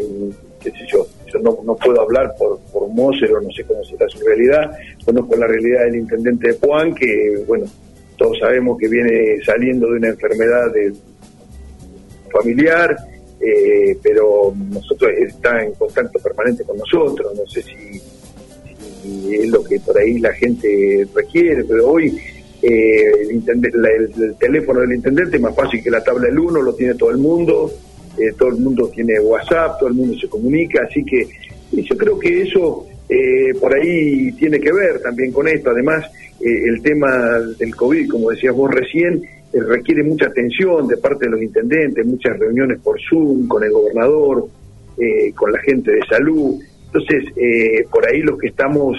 qué 0.61 0.71
sé 0.71 0.85
yo, 0.87 1.05
yo 1.27 1.39
no, 1.39 1.59
no 1.65 1.75
puedo 1.75 1.99
hablar 2.01 2.33
por, 2.39 2.57
por 2.71 2.87
Moser 2.87 3.33
o 3.33 3.41
no 3.41 3.51
sé 3.51 3.65
cómo 3.65 3.83
será 3.83 4.07
su 4.07 4.25
realidad. 4.25 4.71
Conozco 5.03 5.35
la 5.35 5.47
realidad 5.47 5.83
del 5.85 5.97
intendente 5.97 6.53
de 6.53 6.57
Juan, 6.59 6.95
que, 6.95 7.43
bueno, 7.45 7.65
todos 8.17 8.39
sabemos 8.39 8.77
que 8.77 8.87
viene 8.87 9.43
saliendo 9.43 9.87
de 9.87 9.97
una 9.97 10.07
enfermedad 10.07 10.71
de, 10.71 10.93
familiar, 12.31 12.95
eh, 13.41 13.97
pero 14.01 14.53
nosotros 14.55 15.11
está 15.17 15.63
en 15.63 15.73
contacto 15.73 16.17
permanente 16.19 16.63
con 16.63 16.77
nosotros. 16.77 17.33
No 17.35 17.45
sé 17.45 17.61
si 17.61 18.01
y 19.03 19.35
es 19.35 19.47
lo 19.47 19.63
que 19.63 19.79
por 19.79 19.97
ahí 19.97 20.19
la 20.19 20.33
gente 20.33 21.07
requiere, 21.13 21.63
pero 21.63 21.89
hoy 21.89 22.15
eh, 22.61 23.27
el, 23.29 24.35
teléfono 24.37 24.81
del 24.81 24.93
intendente 24.93 25.37
es 25.37 25.41
más 25.41 25.55
fácil 25.55 25.83
que 25.83 25.89
la 25.89 26.03
tabla 26.03 26.27
del 26.27 26.37
1, 26.37 26.61
lo 26.61 26.73
tiene 26.75 26.93
todo 26.93 27.09
el 27.09 27.17
mundo, 27.17 27.71
eh, 28.19 28.33
todo 28.37 28.49
el 28.49 28.57
mundo 28.57 28.87
tiene 28.93 29.19
WhatsApp, 29.19 29.79
todo 29.79 29.89
el 29.89 29.95
mundo 29.95 30.15
se 30.19 30.29
comunica, 30.29 30.83
así 30.87 31.03
que 31.03 31.27
yo 31.71 31.97
creo 31.97 32.19
que 32.19 32.43
eso 32.43 32.85
eh, 33.09 33.53
por 33.59 33.73
ahí 33.73 34.31
tiene 34.33 34.59
que 34.59 34.71
ver 34.71 35.01
también 35.01 35.31
con 35.31 35.47
esto, 35.47 35.71
además 35.71 36.05
el 36.39 36.81
tema 36.81 37.39
del 37.59 37.75
COVID, 37.75 38.09
como 38.09 38.31
decías 38.31 38.55
vos 38.55 38.71
recién, 38.71 39.21
requiere 39.53 40.01
mucha 40.01 40.25
atención 40.25 40.87
de 40.87 40.97
parte 40.97 41.25
de 41.25 41.31
los 41.31 41.41
intendentes, 41.41 42.03
muchas 42.03 42.37
reuniones 42.39 42.79
por 42.79 42.99
Zoom 42.99 43.47
con 43.47 43.63
el 43.63 43.71
gobernador, 43.71 44.47
con 45.35 45.51
la 45.51 45.59
gente 45.59 45.91
de 45.91 46.01
salud, 46.09 46.59
entonces, 46.93 47.31
eh, 47.37 47.85
por 47.89 48.05
ahí 48.05 48.21
los 48.21 48.37
que 48.37 48.47
estamos 48.47 48.97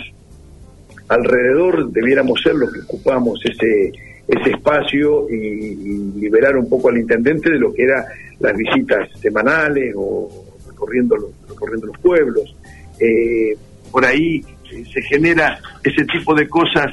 alrededor 1.08 1.90
debiéramos 1.90 2.40
ser 2.40 2.54
los 2.54 2.72
que 2.72 2.80
ocupamos 2.80 3.38
ese, 3.44 3.92
ese 4.28 4.50
espacio 4.50 5.28
y, 5.28 5.74
liberar 6.18 6.56
un 6.56 6.68
poco 6.68 6.88
al 6.88 6.98
intendente 6.98 7.50
de 7.50 7.58
lo 7.58 7.72
que 7.74 7.82
eran 7.82 8.04
las 8.38 8.56
visitas 8.56 9.08
semanales 9.20 9.92
o 9.96 10.46
recorriendo 10.66 11.16
los, 11.16 11.30
recorriendo 11.48 11.88
los 11.88 11.98
pueblos. 11.98 12.56
Eh, 12.98 13.56
por 13.90 14.06
ahí 14.06 14.42
se 14.70 15.02
genera 15.02 15.58
ese 15.84 16.04
tipo 16.06 16.34
de 16.34 16.48
cosas 16.48 16.86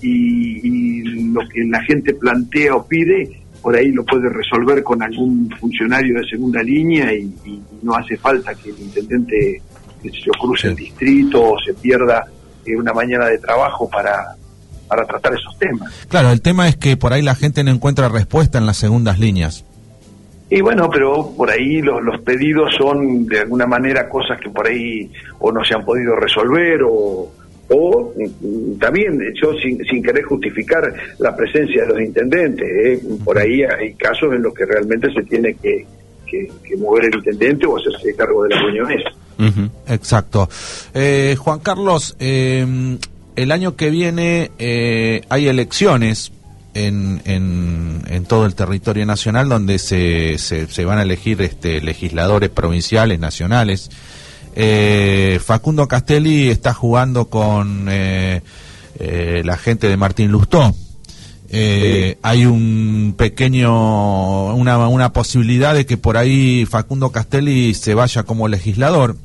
y, 0.00 1.02
lo 1.32 1.40
que 1.48 1.64
la 1.64 1.82
gente 1.82 2.14
plantea 2.14 2.74
o 2.76 2.86
pide, 2.86 3.40
por 3.60 3.76
ahí 3.76 3.90
lo 3.90 4.04
puede 4.04 4.30
resolver 4.30 4.82
con 4.82 5.02
algún 5.02 5.50
funcionario 5.60 6.18
de 6.18 6.28
segunda 6.28 6.62
línea 6.62 7.12
y, 7.12 7.30
no 7.82 7.94
hace 7.94 8.16
falta 8.16 8.54
que 8.54 8.70
el 8.70 8.80
intendente 8.80 9.60
que 10.02 10.10
se 10.10 10.30
cruce 10.40 10.68
el 10.68 10.76
distrito 10.76 11.52
o 11.52 11.58
se 11.58 11.74
pierda 11.74 12.24
eh, 12.64 12.76
una 12.76 12.92
mañana 12.92 13.26
de 13.26 13.38
trabajo 13.38 13.88
para, 13.88 14.34
para 14.88 15.04
tratar 15.04 15.34
esos 15.34 15.58
temas. 15.58 16.06
Claro, 16.08 16.30
el 16.30 16.42
tema 16.42 16.68
es 16.68 16.76
que 16.76 16.96
por 16.96 17.12
ahí 17.12 17.22
la 17.22 17.34
gente 17.34 17.64
no 17.64 17.70
encuentra 17.70 18.08
respuesta 18.08 18.58
en 18.58 18.66
las 18.66 18.76
segundas 18.76 19.18
líneas. 19.18 19.64
Y 20.48 20.60
bueno, 20.60 20.88
pero 20.88 21.32
por 21.36 21.50
ahí 21.50 21.82
los, 21.82 22.02
los 22.02 22.20
pedidos 22.20 22.72
son 22.76 23.26
de 23.26 23.40
alguna 23.40 23.66
manera 23.66 24.08
cosas 24.08 24.40
que 24.40 24.48
por 24.48 24.68
ahí 24.68 25.10
o 25.40 25.50
no 25.50 25.64
se 25.64 25.74
han 25.74 25.84
podido 25.84 26.14
resolver 26.14 26.82
o, 26.84 27.32
o 27.68 28.14
mm, 28.16 28.78
también 28.78 29.18
yo 29.34 29.54
sin, 29.54 29.84
sin 29.84 30.02
querer 30.02 30.22
justificar 30.24 30.92
la 31.18 31.34
presencia 31.34 31.82
de 31.82 31.88
los 31.88 32.00
intendentes, 32.00 32.68
¿eh? 32.68 33.00
por 33.24 33.38
ahí 33.38 33.62
hay 33.64 33.94
casos 33.94 34.32
en 34.34 34.42
los 34.42 34.54
que 34.54 34.66
realmente 34.66 35.12
se 35.12 35.22
tiene 35.24 35.54
que, 35.54 35.84
que, 36.26 36.76
mover 36.76 37.06
el 37.06 37.14
intendente 37.16 37.66
o 37.66 37.76
hacerse 37.76 38.14
cargo 38.14 38.44
de 38.44 38.50
la 38.50 38.60
reuniones. 38.60 39.04
Exacto. 39.86 40.48
Eh, 40.94 41.36
Juan 41.38 41.60
Carlos, 41.60 42.16
eh, 42.18 42.98
el 43.36 43.52
año 43.52 43.76
que 43.76 43.90
viene 43.90 44.50
hay 45.28 45.48
elecciones 45.48 46.32
en, 46.76 47.22
en, 48.06 48.24
todo 48.24 48.46
el 48.46 48.54
territorio 48.54 49.06
nacional 49.06 49.48
donde 49.48 49.78
se, 49.78 50.36
se, 50.38 50.84
van 50.84 50.98
a 50.98 51.02
elegir 51.02 51.40
este, 51.42 51.80
legisladores 51.80 52.50
provinciales, 52.50 53.18
nacionales. 53.18 53.90
Eh, 54.54 55.38
Facundo 55.42 55.86
Castelli 55.86 56.48
está 56.48 56.74
jugando 56.74 57.26
con 57.26 57.86
eh, 57.88 58.42
eh, 58.98 59.42
la 59.44 59.56
gente 59.56 59.88
de 59.88 59.96
Martín 59.96 60.30
Lustó. 60.30 60.74
Hay 61.52 62.46
un 62.46 63.14
pequeño, 63.16 64.54
una, 64.54 64.88
una 64.88 65.12
posibilidad 65.12 65.74
de 65.74 65.86
que 65.86 65.96
por 65.96 66.16
ahí 66.16 66.66
Facundo 66.66 67.10
Castelli 67.10 67.74
se 67.74 67.94
vaya 67.94 68.24
como 68.24 68.48
legislador 68.48 69.16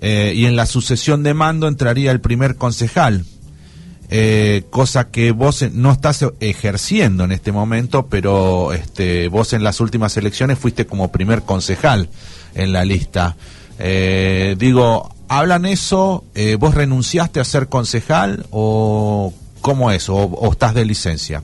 y 0.00 0.46
en 0.46 0.56
la 0.56 0.66
sucesión 0.66 1.22
de 1.22 1.34
mando 1.34 1.68
entraría 1.68 2.10
el 2.10 2.20
primer 2.20 2.56
concejal 2.56 3.24
eh, 4.14 4.64
cosa 4.68 5.08
que 5.08 5.32
vos 5.32 5.64
no 5.72 5.90
estás 5.90 6.22
ejerciendo 6.40 7.24
en 7.24 7.32
este 7.32 7.50
momento, 7.50 8.08
pero 8.08 8.74
este, 8.74 9.28
vos 9.28 9.54
en 9.54 9.64
las 9.64 9.80
últimas 9.80 10.14
elecciones 10.18 10.58
fuiste 10.58 10.84
como 10.84 11.10
primer 11.10 11.44
concejal 11.44 12.10
en 12.54 12.74
la 12.74 12.84
lista. 12.84 13.36
Eh, 13.78 14.54
digo, 14.58 15.14
¿hablan 15.28 15.64
eso? 15.64 16.24
Eh, 16.34 16.56
¿Vos 16.56 16.74
renunciaste 16.74 17.40
a 17.40 17.44
ser 17.44 17.70
concejal 17.70 18.44
o 18.50 19.32
cómo 19.62 19.90
es? 19.90 20.10
¿O, 20.10 20.46
estás 20.52 20.74
de 20.74 20.84
licencia? 20.84 21.42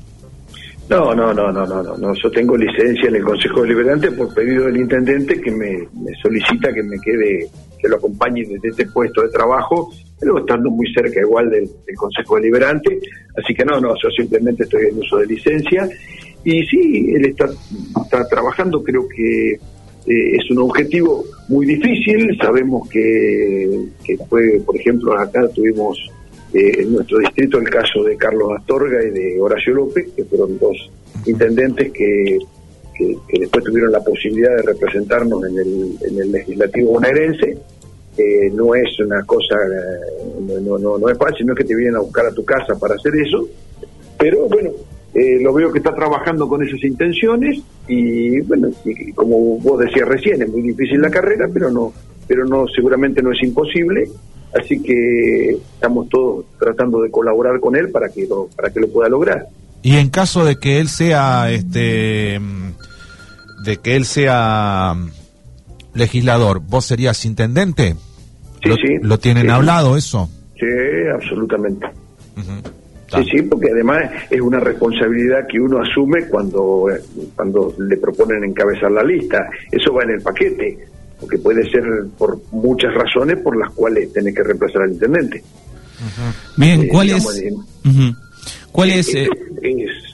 No, 0.89 1.15
no, 1.15 1.35
no, 1.35 1.53
no, 1.53 1.67
no, 1.67 1.83
no, 1.83 2.15
Yo 2.15 2.31
tengo 2.31 2.57
licencia 2.57 3.09
en 3.09 3.17
el 3.17 3.23
Consejo 3.23 3.63
Deliberante 3.63 4.11
por 4.13 4.33
pedido 4.33 4.65
del 4.65 4.79
intendente 4.79 5.39
que 5.39 5.51
me, 5.51 5.87
solicita 6.23 6.73
que 6.73 6.83
me 6.83 6.97
quede, 6.99 7.47
que 7.79 7.89
lo 7.89 7.97
acompañe 7.97 8.43
desde 8.49 8.69
este 8.69 8.87
puesto 8.87 9.23
de 9.23 9.29
trabajo. 9.29 9.91
Pero 10.19 10.39
estando 10.39 10.71
muy 10.71 10.87
cerca 10.93 11.21
igual 11.21 11.51
del, 11.51 11.69
Consejo 11.95 12.37
Deliberante, 12.37 12.99
así 13.37 13.55
que 13.55 13.65
no, 13.65 13.81
no, 13.81 13.95
yo 14.03 14.11
simplemente 14.17 14.65
estoy 14.65 14.87
en 14.87 14.99
uso 14.99 15.19
de 15.19 15.27
licencia, 15.27 15.89
y 16.43 16.65
sí, 16.67 17.13
él 17.15 17.27
está, 17.27 17.49
está 18.03 18.27
trabajando, 18.29 18.83
creo 18.83 19.07
que 19.09 19.53
eh, 19.53 19.59
es 20.07 20.51
un 20.51 20.59
objetivo 20.59 21.25
muy 21.49 21.67
difícil, 21.67 22.37
sabemos 22.41 22.89
que, 22.89 23.85
que 24.05 24.17
fue, 24.29 24.61
por 24.65 24.77
ejemplo, 24.77 25.17
acá 25.19 25.47
tuvimos 25.55 25.99
eh, 26.53 26.83
en 26.83 26.93
nuestro 26.93 27.19
distrito 27.19 27.59
el 27.59 27.69
caso 27.69 28.03
de 28.05 28.17
Carlos 28.17 28.53
Astorga 28.59 29.05
y 29.05 29.11
de 29.11 29.41
Horacio 29.41 29.75
López, 29.75 30.09
que 30.15 30.25
fueron 30.25 30.59
dos 30.59 30.91
intendentes 31.27 31.93
que, 31.93 32.39
que, 32.97 33.39
después 33.39 33.65
tuvieron 33.65 33.93
la 33.93 34.01
posibilidad 34.01 34.57
de 34.57 34.63
representarnos 34.63 35.45
en 35.45 35.59
el, 35.59 35.99
en 36.09 36.19
el 36.19 36.33
legislativo 36.33 36.93
bonaerense, 36.93 37.59
no 38.53 38.75
es 38.75 38.99
una 39.01 39.23
cosa, 39.25 39.55
eh, 39.55 40.61
no, 40.63 40.79
no, 40.79 40.99
no 40.99 41.09
es 41.09 41.17
fácil, 41.17 41.47
no 41.47 41.53
es 41.53 41.59
que 41.59 41.65
te 41.65 41.77
vienen 41.77 41.97
a 41.97 42.01
buscar 42.01 42.27
a 42.27 42.33
tu 42.33 42.45
casa 42.45 42.75
para 42.79 42.95
hacer 42.95 43.15
eso, 43.17 43.49
pero 44.19 44.49
bueno, 44.49 44.71
eh, 45.15 45.41
lo 45.41 45.53
veo 45.53 45.73
que 45.73 45.79
está 45.79 45.95
trabajando 45.95 46.49
con 46.49 46.63
esas 46.63 46.83
intenciones 46.83 47.61
y 47.87 48.41
bueno, 48.41 48.69
y 48.85 49.13
como 49.13 49.59
vos 49.59 49.79
decías 49.81 50.09
recién, 50.09 50.43
es 50.43 50.49
muy 50.49 50.63
difícil 50.63 51.01
la 51.01 51.11
carrera, 51.11 51.49
pero 51.53 51.71
no, 51.71 51.93
pero 52.27 52.45
no, 52.45 52.67
seguramente 52.75 53.23
no 53.23 53.33
es 53.33 53.43
imposible, 53.43 54.09
así 54.55 54.83
que 54.83 55.51
estamos 55.51 56.09
todos 56.09 56.45
tratando 56.59 57.03
de 57.03 57.11
colaborar 57.11 57.61
con 57.61 57.77
él 57.77 57.91
para 57.91 58.09
que 58.09 58.27
lo, 58.27 58.49
para 58.49 58.71
que 58.71 58.81
lo 58.81 58.89
pueda 58.89 59.09
lograr. 59.09 59.47
Y 59.83 59.97
en 59.97 60.11
caso 60.11 60.45
de 60.45 60.57
que 60.57 60.81
él 60.81 60.89
sea, 60.89 61.51
este, 61.51 62.41
de 63.65 63.77
que 63.83 63.97
él 63.97 64.05
sea 64.05 64.95
legislador, 65.95 66.61
¿vos 66.61 66.85
serías 66.85 67.25
intendente? 67.25 67.95
Sí, 68.63 68.69
¿Lo, 68.69 68.75
sí. 68.77 68.97
¿Lo 69.03 69.19
tienen 69.19 69.51
hablado 69.51 69.97
eso? 69.97 70.29
Sí, 70.59 70.67
absolutamente. 71.13 71.87
Sí, 73.15 73.25
sí, 73.31 73.43
porque 73.43 73.71
además 73.71 74.11
es 74.29 74.41
una 74.41 74.61
responsabilidad 74.61 75.47
que 75.49 75.59
uno 75.59 75.81
asume 75.81 76.27
cuando, 76.29 76.87
cuando 77.35 77.75
le 77.79 77.97
proponen 77.97 78.45
encabezar 78.45 78.91
la 78.91 79.03
lista. 79.03 79.49
Eso 79.73 79.95
va 79.95 80.03
en 80.03 80.11
el 80.11 80.21
paquete, 80.21 80.79
porque 81.21 81.39
puede 81.39 81.69
ser 81.71 81.83
por 82.17 82.41
muchas 82.53 82.95
razones 82.95 83.39
por 83.39 83.57
las 83.57 83.73
cuales 83.73 84.13
tiene 84.13 84.33
que 84.33 84.43
reemplazar 84.43 84.83
al 84.83 84.93
intendente. 84.93 85.43
Bien, 86.57 86.83
eh, 86.83 86.89
¿cuál 86.89 87.11
es? 87.11 87.45
¿Cuál 88.71 88.91
es? 88.91 89.15
Eh? 89.15 89.29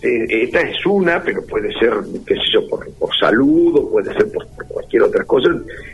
esta 0.02 0.60
es 0.60 0.86
una, 0.86 1.22
pero 1.22 1.44
puede 1.44 1.72
ser, 1.78 1.92
qué 2.26 2.34
sé 2.34 2.40
yo, 2.52 2.66
por, 2.68 2.86
salud 3.18 3.76
o 3.76 3.90
puede 3.90 4.12
ser 4.14 4.30
por, 4.32 4.46
cualquier 4.68 5.02
otra 5.02 5.24
cosa. 5.24 5.48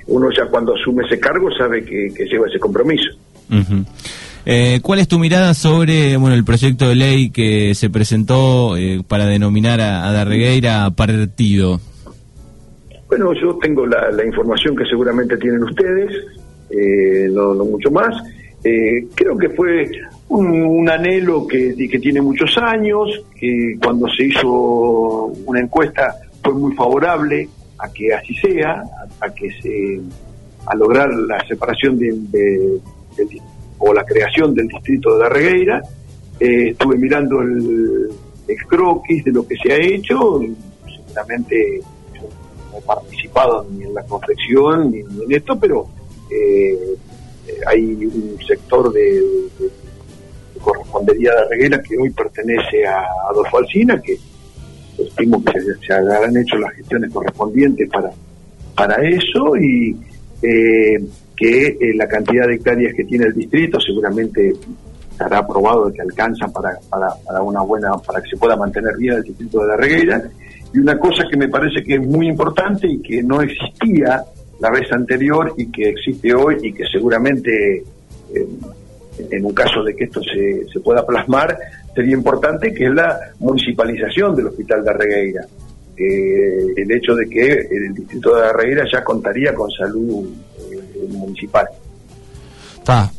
Uno 0.06 0.28
ya 0.36 0.46
cuando 0.46 0.74
asume 0.74 1.04
ese 1.06 1.18
cargo 1.18 1.48
sabe 1.56 1.84
que, 1.84 2.12
lleva 2.30 2.46
ese 2.48 2.58
compromiso. 2.58 3.10
Eh, 4.46 4.80
¿Cuál 4.82 5.00
es 5.00 5.08
tu 5.08 5.18
mirada 5.18 5.52
sobre 5.54 6.16
bueno 6.16 6.34
el 6.34 6.44
proyecto 6.44 6.88
de 6.88 6.94
ley 6.94 7.30
que 7.30 7.74
se 7.74 7.90
presentó 7.90 8.76
eh, 8.76 9.02
para 9.06 9.26
denominar 9.26 9.80
a, 9.80 10.08
a 10.08 10.12
Darregueira 10.12 10.88
partido? 10.90 11.80
Bueno, 13.10 13.34
yo 13.34 13.58
tengo 13.58 13.84
la, 13.86 14.24
información 14.24 14.74
que 14.74 14.84
seguramente 14.86 15.36
tienen 15.36 15.62
ustedes, 15.64 16.10
no, 17.32 17.54
no 17.54 17.64
mucho 17.64 17.90
más. 17.90 18.14
creo 18.62 19.36
que 19.36 19.50
fue 19.50 19.90
un, 20.28 20.88
anhelo 20.88 21.46
que, 21.46 21.74
que, 21.76 21.98
tiene 21.98 22.22
muchos 22.22 22.56
años, 22.58 23.08
que 23.38 23.74
cuando 23.82 24.08
se 24.08 24.26
hizo 24.26 25.32
una 25.44 25.60
encuesta 25.60 26.14
fue 26.42 26.54
muy 26.54 26.72
favorable 26.74 27.48
a 27.78 27.90
que 27.92 28.12
así 28.14 28.34
sea, 28.34 28.82
a, 29.20 29.34
que 29.34 29.50
se 29.60 30.00
a 30.66 30.74
lograr 30.74 31.08
la 31.12 31.44
separación 31.46 31.98
de, 31.98 32.78
o 33.78 33.94
la 33.94 34.04
creación 34.04 34.54
del 34.54 34.68
distrito 34.68 35.14
de 35.14 35.20
la 35.20 35.28
Regueira. 35.28 35.82
Eh, 36.38 36.70
estuve 36.70 36.96
mirando 36.96 37.40
el, 37.40 38.08
croquis 38.68 39.24
de 39.24 39.32
lo 39.32 39.46
que 39.46 39.56
se 39.56 39.72
ha 39.72 39.76
hecho, 39.76 40.40
seguramente 40.84 41.80
he 42.76 42.80
participado 42.82 43.66
ni 43.70 43.84
en 43.84 43.94
la 43.94 44.02
confección 44.04 44.90
ni, 44.90 45.00
en 45.00 45.32
esto, 45.32 45.58
pero 45.58 45.88
eh, 46.30 46.78
hay 47.66 47.82
un 47.82 48.38
sector 48.46 48.92
de 48.92 49.22
correspondería 50.60 51.30
de 51.34 51.48
Reguera, 51.48 51.82
que 51.82 51.96
hoy 51.96 52.10
pertenece 52.10 52.86
a 52.86 53.02
Adolfo 53.30 53.58
Alsina, 53.58 54.00
que 54.00 54.18
estimo 54.98 55.42
que 55.44 55.60
se, 55.86 55.92
habrán 55.92 56.36
hecho 56.36 56.56
las 56.56 56.72
gestiones 56.74 57.10
correspondientes 57.10 57.88
para, 57.88 58.10
para 58.74 58.96
eso 59.08 59.56
y 59.56 59.96
eh, 60.42 61.02
que 61.36 61.66
eh, 61.66 61.94
la 61.94 62.06
cantidad 62.06 62.46
de 62.46 62.56
hectáreas 62.56 62.94
que 62.94 63.04
tiene 63.04 63.26
el 63.26 63.34
distrito 63.34 63.80
seguramente 63.80 64.52
estará 65.10 65.38
aprobado 65.38 65.92
que 65.92 66.02
alcanza 66.02 66.46
para, 66.48 66.78
para, 66.88 67.08
para, 67.26 67.42
una 67.42 67.62
buena, 67.62 67.92
para 67.98 68.22
que 68.22 68.30
se 68.30 68.36
pueda 68.36 68.56
mantener 68.56 68.96
bien 68.96 69.14
el 69.14 69.22
distrito 69.22 69.60
de 69.60 69.68
la 69.68 69.76
Reguera. 69.76 70.22
Y 70.72 70.78
una 70.78 70.98
cosa 70.98 71.24
que 71.28 71.36
me 71.36 71.48
parece 71.48 71.82
que 71.82 71.94
es 71.94 72.00
muy 72.00 72.28
importante 72.28 72.86
y 72.86 73.00
que 73.02 73.22
no 73.22 73.42
existía 73.42 74.24
la 74.60 74.70
vez 74.70 74.92
anterior 74.92 75.54
y 75.56 75.70
que 75.70 75.88
existe 75.88 76.32
hoy 76.34 76.56
y 76.62 76.72
que 76.72 76.84
seguramente 76.92 77.82
eh, 78.34 78.46
en 79.30 79.44
un 79.44 79.52
caso 79.52 79.82
de 79.82 79.96
que 79.96 80.04
esto 80.04 80.20
se, 80.22 80.66
se 80.72 80.80
pueda 80.80 81.04
plasmar, 81.04 81.56
sería 81.94 82.14
importante, 82.14 82.72
que 82.72 82.86
es 82.86 82.94
la 82.94 83.18
municipalización 83.38 84.36
del 84.36 84.46
Hospital 84.46 84.84
de 84.84 84.90
Arregueira. 84.90 85.42
Eh, 85.96 86.66
el 86.76 86.90
hecho 86.90 87.14
de 87.14 87.28
que 87.28 87.52
el 87.70 87.92
distrito 87.94 88.34
de 88.34 88.48
Arregueira 88.48 88.84
ya 88.90 89.04
contaría 89.04 89.52
con 89.54 89.70
salud 89.70 90.26
eh, 90.58 91.08
municipal. 91.10 91.66
Está, 92.78 93.12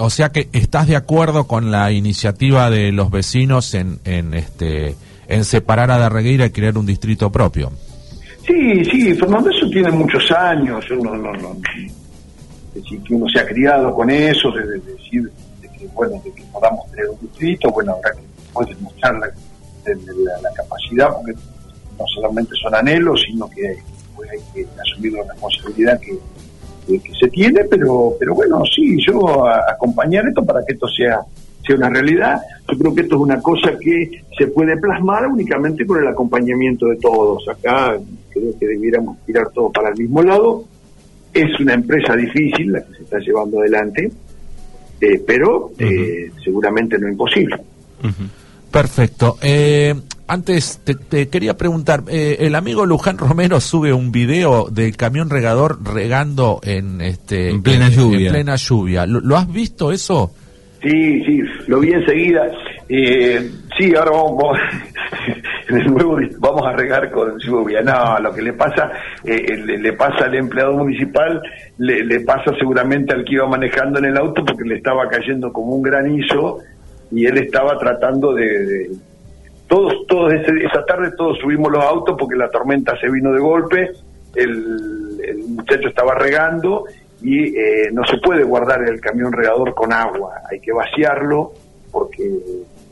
o 0.00 0.10
sea 0.10 0.28
que 0.28 0.48
estás 0.52 0.86
de 0.86 0.96
acuerdo 0.96 1.44
con 1.44 1.70
la 1.70 1.90
iniciativa 1.92 2.68
de 2.68 2.92
los 2.92 3.10
vecinos 3.10 3.72
en, 3.74 4.00
en 4.04 4.34
este 4.34 4.96
en 5.28 5.44
separar 5.44 5.90
a 5.90 5.98
Darregueira 5.98 6.46
y 6.46 6.50
crear 6.50 6.76
un 6.78 6.86
distrito 6.86 7.30
propio. 7.30 7.70
Sí, 8.46 8.82
sí, 8.86 9.14
Fernando, 9.14 9.50
eso 9.50 9.68
tiene 9.68 9.90
muchos 9.90 10.30
años. 10.32 10.84
no, 10.90 11.14
no, 11.14 11.32
no, 11.34 11.56
decir, 12.74 13.02
que 13.02 13.14
uno 13.14 13.26
se 13.28 13.40
ha 13.40 13.46
criado 13.46 13.94
con 13.94 14.10
eso, 14.10 14.50
de, 14.52 14.80
decir 14.80 15.30
que, 15.78 15.86
bueno, 15.94 16.20
de 16.24 16.32
que 16.32 16.42
podamos 16.52 16.90
tener 16.90 17.10
un 17.10 17.20
distrito, 17.20 17.70
bueno, 17.70 17.92
habrá 17.92 18.12
que 18.12 18.22
puede 18.52 18.74
demostrar 18.74 19.14
la, 19.18 19.30
capacidad, 20.54 21.08
porque 21.14 21.32
no 21.98 22.04
solamente 22.14 22.52
son 22.60 22.74
anhelos, 22.74 23.22
sino 23.26 23.48
que 23.48 23.76
pues, 24.16 24.30
hay 24.30 24.38
que 24.52 24.66
asumir 24.80 25.12
la 25.12 25.22
responsabilidad 25.32 26.00
que, 26.00 26.18
que, 26.86 27.12
se 27.18 27.28
tiene, 27.28 27.64
pero, 27.64 28.14
pero 28.18 28.34
bueno, 28.34 28.62
sí, 28.74 28.96
yo 29.06 29.46
acompañar 29.46 30.26
esto 30.26 30.44
para 30.44 30.64
que 30.64 30.72
esto 30.74 30.86
sea 30.88 31.20
sea 31.66 31.76
una 31.76 31.90
realidad. 31.90 32.40
Yo 32.70 32.78
creo 32.78 32.94
que 32.94 33.02
esto 33.02 33.16
es 33.16 33.22
una 33.22 33.40
cosa 33.40 33.76
que 33.78 34.22
se 34.36 34.46
puede 34.48 34.76
plasmar 34.76 35.26
únicamente 35.26 35.84
con 35.86 36.00
el 36.00 36.08
acompañamiento 36.08 36.86
de 36.86 36.96
todos. 36.96 37.46
Acá 37.48 37.98
creo 38.32 38.58
que 38.58 38.66
debiéramos 38.66 39.18
tirar 39.26 39.50
todo 39.50 39.70
para 39.70 39.90
el 39.90 39.96
mismo 39.96 40.22
lado. 40.22 40.64
Es 41.32 41.58
una 41.60 41.74
empresa 41.74 42.16
difícil 42.16 42.72
la 42.72 42.84
que 42.84 42.94
se 42.94 43.02
está 43.02 43.18
llevando 43.18 43.60
adelante, 43.60 44.10
eh, 45.00 45.22
pero 45.26 45.72
eh, 45.78 46.30
seguramente 46.42 46.98
no 46.98 47.08
imposible. 47.08 47.56
Perfecto. 48.70 49.38
Eh, 49.42 49.94
antes 50.26 50.80
te, 50.84 51.28
quería 51.28 51.56
preguntar, 51.56 52.04
el 52.08 52.54
amigo 52.54 52.86
Luján 52.86 53.18
Romero 53.18 53.60
sube 53.62 53.92
un 53.92 54.12
video 54.12 54.68
del 54.70 54.96
camión 54.96 55.30
regador 55.30 55.82
regando 55.84 56.60
en 56.62 57.00
este 57.00 57.50
en 57.50 57.62
plena 57.62 57.88
lluvia. 57.88 58.28
En 58.28 58.32
plena 58.32 58.56
lluvia. 58.56 59.06
¿Lo, 59.06 59.36
has 59.36 59.50
visto 59.50 59.90
eso? 59.92 60.32
Sí, 60.82 61.24
sí, 61.24 61.42
lo 61.66 61.80
vi 61.80 61.92
enseguida. 61.92 62.46
Eh, 62.88 63.50
sí, 63.76 63.94
ahora 63.96 64.12
vamos, 64.12 64.58
de 65.68 65.84
nuevo 65.90 66.16
vamos 66.38 66.62
a 66.66 66.72
regar 66.72 67.10
con 67.10 67.38
lluvia. 67.38 67.82
No, 67.82 68.18
lo 68.20 68.32
que 68.32 68.42
le 68.42 68.52
pasa, 68.52 68.90
eh, 69.24 69.56
le, 69.56 69.92
pasa 69.94 70.26
al 70.26 70.36
empleado 70.36 70.74
municipal, 70.74 71.42
le, 71.78 72.20
pasa 72.20 72.52
seguramente 72.58 73.14
al 73.14 73.24
que 73.24 73.34
iba 73.34 73.48
manejando 73.48 73.98
en 73.98 74.06
el 74.06 74.16
auto 74.16 74.44
porque 74.44 74.68
le 74.68 74.76
estaba 74.76 75.08
cayendo 75.08 75.52
como 75.52 75.74
un 75.74 75.82
granizo 75.82 76.58
y 77.10 77.26
él 77.26 77.38
estaba 77.38 77.76
tratando 77.76 78.34
de, 78.34 78.90
todos, 79.66 80.06
todos 80.06 80.32
esa 80.32 80.84
tarde 80.86 81.10
todos 81.16 81.38
subimos 81.38 81.72
los 81.72 81.84
autos 81.84 82.16
porque 82.18 82.36
la 82.36 82.48
tormenta 82.50 82.94
se 83.00 83.10
vino 83.10 83.32
de 83.32 83.40
golpe, 83.40 83.90
el, 84.34 85.18
el 85.24 85.38
muchacho 85.48 85.88
estaba 85.88 86.14
regando 86.14 86.84
y 87.20 87.56
eh, 87.56 87.90
no 87.92 88.04
se 88.04 88.18
puede 88.18 88.44
guardar 88.44 88.82
el 88.82 89.00
camión 89.00 89.32
regador 89.32 89.74
con 89.74 89.92
agua, 89.92 90.42
hay 90.50 90.60
que 90.60 90.72
vaciarlo 90.72 91.52
porque 91.90 92.30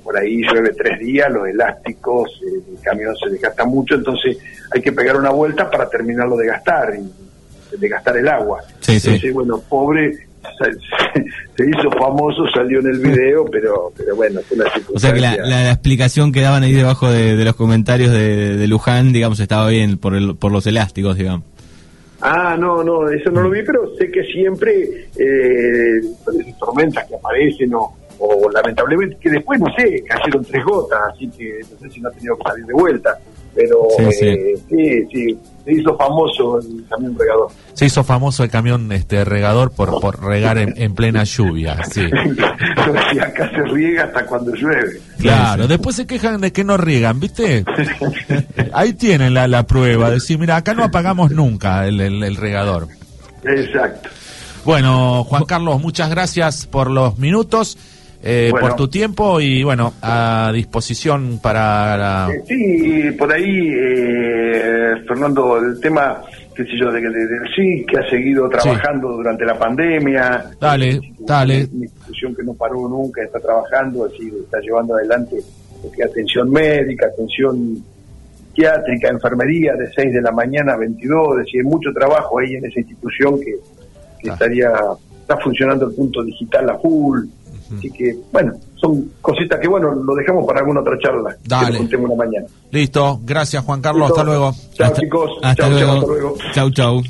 por 0.02 0.16
ahí 0.16 0.42
llueve 0.42 0.72
tres 0.72 1.00
días, 1.00 1.28
los 1.30 1.48
elásticos, 1.48 2.40
el 2.42 2.80
camión 2.80 3.14
se 3.16 3.28
desgasta 3.28 3.64
mucho, 3.64 3.96
entonces 3.96 4.38
hay 4.72 4.80
que 4.80 4.92
pegar 4.92 5.16
una 5.16 5.30
vuelta 5.30 5.68
para 5.68 5.88
terminarlo 5.88 6.36
de 6.36 6.46
gastar, 6.46 6.94
y, 6.94 7.76
de 7.76 7.88
gastar 7.88 8.16
el 8.16 8.28
agua. 8.28 8.62
Sí, 8.80 9.00
sí. 9.00 9.30
bueno, 9.30 9.60
pobre, 9.68 10.12
se 11.56 11.68
hizo 11.68 11.90
famoso, 11.98 12.46
salió 12.54 12.78
en 12.80 12.86
el 12.86 12.98
video, 13.00 13.44
pero, 13.46 13.92
pero 13.96 14.14
bueno, 14.14 14.40
fue 14.46 14.56
una 14.56 14.66
O 14.94 14.98
sea 14.98 15.12
que 15.12 15.20
la, 15.20 15.72
explicación 15.72 16.30
que 16.30 16.40
daban 16.40 16.62
ahí 16.62 16.72
debajo 16.72 17.10
de, 17.10 17.44
los 17.44 17.56
comentarios 17.56 18.12
de, 18.12 18.56
de, 18.56 18.66
Luján, 18.68 19.12
digamos, 19.12 19.40
estaba 19.40 19.68
bien 19.68 19.98
por, 19.98 20.14
el, 20.14 20.36
por 20.36 20.52
los 20.52 20.66
elásticos, 20.68 21.16
digamos. 21.16 21.42
Ah, 22.20 22.56
no, 22.58 22.82
no, 22.82 23.08
eso 23.08 23.30
no 23.30 23.42
lo 23.42 23.50
vi, 23.50 23.62
pero 23.62 23.94
sé 23.96 24.10
que 24.10 24.24
siempre 24.24 25.08
eh, 25.16 26.00
tormentas 26.58 27.06
que 27.06 27.14
aparecen 27.14 27.74
o, 27.74 27.94
o, 28.18 28.50
lamentablemente 28.50 29.16
que 29.20 29.30
después, 29.30 29.60
no 29.60 29.66
sé, 29.76 30.02
cayeron 30.04 30.44
tres 30.44 30.64
gotas, 30.64 30.98
así 31.12 31.28
que 31.28 31.60
no 31.70 31.78
sé 31.78 31.90
si 31.90 32.00
no 32.00 32.08
ha 32.08 32.12
tenido 32.12 32.36
que 32.36 32.48
salir 32.48 32.64
de 32.64 32.72
vuelta. 32.72 33.18
Pero 33.56 33.88
sí, 33.96 34.26
eh, 34.26 35.08
sí. 35.10 35.38
se 35.64 35.72
hizo 35.72 35.96
famoso 35.96 36.60
el 36.60 36.84
camión 36.88 37.18
regador. 37.18 37.48
Se 37.72 37.86
hizo 37.86 38.04
famoso 38.04 38.44
el 38.44 38.50
camión 38.50 38.92
este 38.92 39.24
regador 39.24 39.70
por, 39.70 39.98
por 39.98 40.22
regar 40.22 40.58
en, 40.58 40.94
plena 40.94 41.24
lluvia, 41.24 41.82
sí. 41.90 42.02
acá 43.18 43.50
se 43.50 43.62
riega 43.72 44.04
hasta 44.04 44.26
cuando 44.26 44.54
llueve. 44.54 45.00
Claro, 45.18 45.66
después 45.66 45.96
se 45.96 46.06
quejan 46.06 46.40
de 46.40 46.52
que 46.52 46.64
no 46.64 46.76
riegan, 46.76 47.18
¿viste? 47.18 47.64
Ahí 48.74 48.92
tienen 48.92 49.32
la, 49.32 49.48
la 49.48 49.66
prueba, 49.66 50.10
decir, 50.10 50.38
mira, 50.38 50.56
acá 50.56 50.74
no 50.74 50.84
apagamos 50.84 51.30
nunca 51.30 51.86
el, 51.86 52.00
el 52.00 52.36
regador. 52.36 52.88
Exacto. 53.42 54.10
Bueno, 54.66 55.22
Juan 55.24 55.44
Carlos, 55.44 55.80
muchas 55.80 56.10
gracias 56.10 56.66
por 56.66 56.90
los 56.90 57.18
minutos. 57.18 57.78
Eh, 58.22 58.50
por 58.50 58.74
tu 58.74 58.88
tiempo 58.88 59.40
y 59.40 59.62
bueno, 59.62 59.94
a 60.02 60.50
disposición 60.52 61.38
para... 61.40 61.96
La... 61.96 62.28
Sí, 62.46 63.10
por 63.18 63.32
ahí, 63.32 63.70
eh, 63.72 64.94
Fernando, 65.06 65.58
el 65.58 65.78
tema, 65.80 66.22
qué 66.54 66.64
sé 66.64 66.70
yo, 66.80 66.90
de, 66.90 67.00
sí, 67.54 67.84
que 67.86 67.98
ha 67.98 68.10
seguido 68.10 68.48
trabajando 68.48 69.12
durante 69.12 69.44
la 69.44 69.58
pandemia. 69.58 70.50
Dale, 70.60 71.00
dale. 71.20 71.68
Una 71.72 71.84
institución 71.84 72.34
que 72.34 72.42
no 72.42 72.54
paró 72.54 72.88
nunca, 72.88 73.22
está 73.22 73.38
trabajando, 73.38 74.06
así 74.06 74.32
está 74.44 74.58
llevando 74.60 74.94
adelante 74.94 75.36
atención 76.04 76.50
médica, 76.50 77.06
atención 77.06 77.82
psiquiátrica, 78.48 79.08
enfermería 79.08 79.74
de 79.74 79.90
6 79.94 80.14
de 80.14 80.22
la 80.22 80.32
mañana 80.32 80.74
a 80.74 80.76
22, 80.76 81.38
es 81.38 81.44
decir, 81.46 81.64
mucho 81.64 81.92
trabajo 81.92 82.38
ahí 82.38 82.54
en 82.54 82.64
esa 82.64 82.80
institución 82.80 83.38
que, 83.38 83.54
que 84.20 84.30
estaría, 84.30 84.72
está 85.20 85.36
funcionando 85.38 85.88
el 85.88 85.94
punto 85.94 86.22
digital 86.22 86.70
a 86.70 86.78
full, 86.78 87.26
Así 87.76 87.90
que, 87.90 88.16
bueno, 88.32 88.52
son 88.76 89.10
cositas 89.20 89.58
que, 89.60 89.68
bueno, 89.68 89.92
lo 89.94 90.14
dejamos 90.14 90.46
para 90.46 90.60
alguna 90.60 90.80
otra 90.80 90.98
charla. 90.98 91.36
Dale. 91.44 91.88
Que 91.88 91.96
una 91.96 92.14
mañana. 92.14 92.46
Listo. 92.70 93.20
Gracias, 93.24 93.64
Juan 93.64 93.80
Carlos. 93.80 94.10
Hasta 94.10 94.24
luego. 94.24 94.54
Chao, 94.74 94.92
chicos. 94.94 95.30
Hasta, 95.42 95.68
luego. 95.68 96.36
Chao, 96.52 96.70
chao. 96.70 97.02